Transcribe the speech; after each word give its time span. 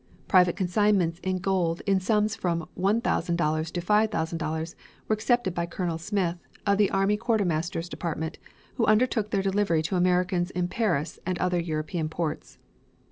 Private 0.27 0.55
consignments 0.55 1.19
in 1.19 1.37
gold 1.37 1.83
in 1.85 1.99
sums 1.99 2.35
from 2.35 2.67
$1,000 2.75 3.01
to 3.71 3.81
$5,000 3.81 4.75
were 5.07 5.13
accepted 5.13 5.53
by 5.53 5.67
Colonel 5.67 5.99
Smith, 5.99 6.37
of 6.65 6.79
the 6.79 6.89
army 6.89 7.17
quartermaster's 7.17 7.87
department, 7.87 8.39
who 8.77 8.85
undertook 8.87 9.29
their 9.29 9.43
delivery 9.43 9.83
to 9.83 9.95
Americans 9.95 10.49
in 10.49 10.67
Paris 10.69 11.19
and 11.23 11.37
other 11.37 11.59
European 11.59 12.09
ports. 12.09 12.57